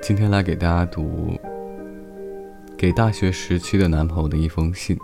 [0.00, 1.38] 今天来给大家读
[2.76, 4.98] 给大学时期的男朋友的一封信。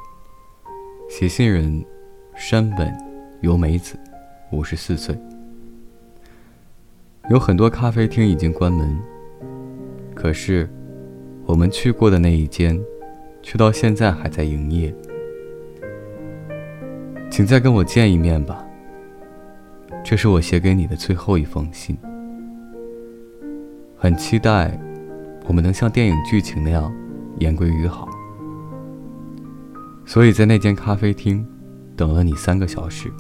[1.09, 1.85] 写信人：
[2.35, 2.93] 山本
[3.41, 3.97] 由美子，
[4.51, 5.17] 五十四岁。
[7.31, 8.99] 有很多咖啡厅已经关门，
[10.19, 10.69] 可是
[11.47, 12.77] 我们去过的那一间，
[13.41, 14.93] 却到现在还在营业。
[17.31, 18.67] 请再跟我见一面吧。
[20.05, 21.97] 这是我写给你的最后一封信。
[23.97, 24.77] 很期待。
[25.47, 26.93] 我们能像电影剧情那样
[27.39, 28.07] 言归于好，
[30.05, 31.47] 所以在那间咖啡厅
[31.97, 33.11] 等了你三个小时。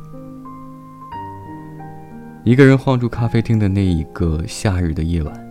[2.44, 5.47] 一个人晃住咖啡厅的那一个夏日的夜晚，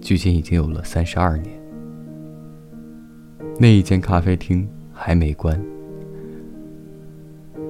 [0.00, 1.54] 距今已经有了三十二年。
[3.58, 5.60] 那一间咖啡厅还没关，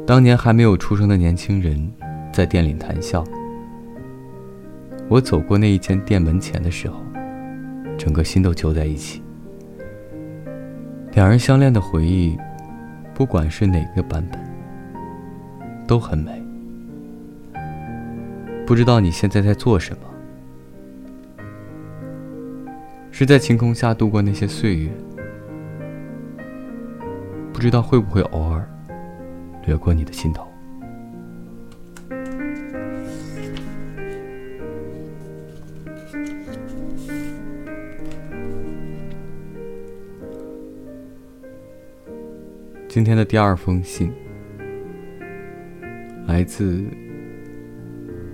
[0.06, 1.91] 当年还没有出生的年轻人
[2.33, 3.25] 在店里谈笑。
[5.09, 7.00] 我走过那一间店门前的时候。
[7.98, 9.20] 整个心都揪在一起。
[11.12, 12.34] 两人相恋的回忆，
[13.12, 14.41] 不管是哪个版本，
[15.87, 16.42] 都很美。
[18.67, 20.03] 不知道你现在在做什么？
[23.21, 24.91] 是在晴空下度过那些岁月？
[27.53, 28.67] 不知道会不会偶尔
[29.67, 30.49] 掠过你的心头？
[42.89, 44.11] 今天的第二封信，
[46.27, 46.83] 来自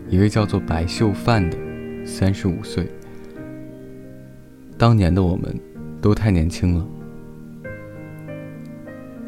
[0.09, 1.59] 一位叫做白秀范的
[2.06, 2.87] 三十五岁。
[4.78, 5.59] 当年的我们，
[6.03, 6.87] 都太年轻了，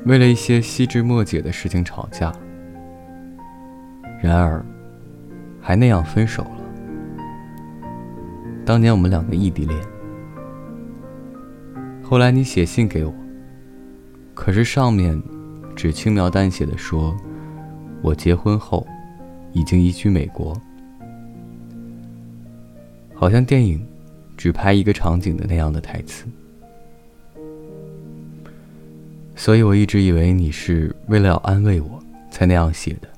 [0.05, 2.31] 为了一些细枝末节的事情吵架，
[4.23, 4.65] 然而，
[5.61, 6.59] 还那样分手了。
[8.67, 9.81] 当年我们两个异地恋，
[12.03, 13.15] 后来你写信给我。
[14.35, 15.21] 可是上面
[15.75, 17.17] 只轻描淡写的说
[18.03, 18.87] ：“我结婚后
[19.53, 20.55] 已经移居美国。”
[23.15, 23.85] 好像电影
[24.39, 26.25] 只拍一个场景的那样的台词。
[29.37, 33.09] 所以我一直以为你是为了要安慰我才那样写的。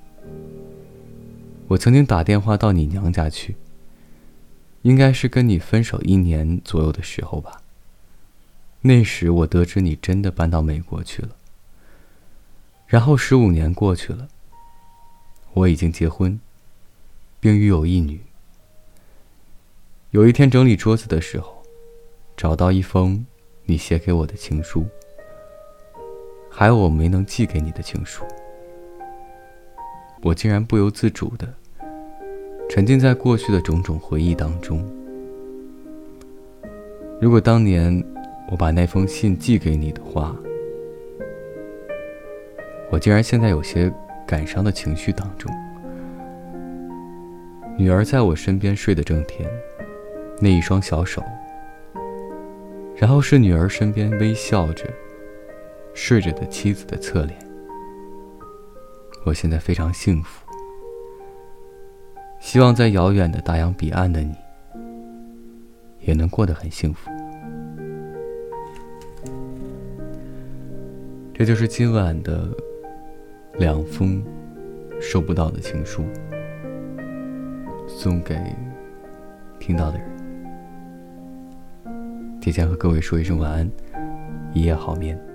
[1.69, 3.55] 我曾经打电话到你娘家去，
[4.83, 7.63] 应该是跟你分手一年左右的时候吧。
[8.81, 11.37] 那时我得知你真的搬到美国去了。
[12.87, 14.27] 然后十五年过去了，
[15.53, 16.41] 我已经结婚，
[17.39, 18.21] 并育有一女。
[20.11, 21.63] 有一天整理桌子的时候，
[22.37, 23.25] 找到一封
[23.65, 24.85] 你写给我的情书，
[26.51, 28.25] 还有我没能寄给你的情书，
[30.23, 31.49] 我竟然不由自主的
[32.69, 34.85] 沉浸在过去的种种回忆当中。
[37.21, 38.05] 如果当年。
[38.51, 40.35] 我把那封信寄给你的话，
[42.91, 43.89] 我竟然现在有些
[44.27, 45.49] 感伤的情绪当中。
[47.79, 49.49] 女儿在我身边睡得正甜，
[50.43, 51.23] 那一双小手，
[52.97, 54.87] 然后是女儿身边微笑着
[55.93, 57.39] 睡着的妻子的侧脸。
[59.27, 60.47] 我现在非常幸福，
[62.41, 64.35] 希望在遥远的大洋彼岸的你，
[66.01, 67.11] 也能过得很幸福。
[71.35, 72.49] 这就是今晚的
[73.59, 74.25] 两封
[75.03, 76.03] 收不到的情书，
[77.87, 78.39] 送给
[79.59, 80.20] 听到的人。
[82.41, 83.71] 提前和各位说一声晚安，
[84.55, 85.30] 一夜好眠。